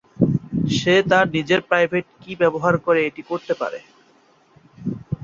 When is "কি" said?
2.21-2.31